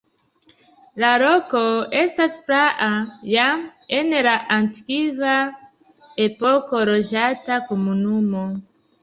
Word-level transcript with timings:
La 1.01 1.09
loko 1.23 1.59
estas 2.03 2.37
praa, 2.47 2.87
jam 3.33 3.61
en 3.99 4.09
la 4.29 4.33
antikva 4.57 5.37
epoko 6.27 6.83
loĝata 6.93 7.61
komunumo. 7.71 8.45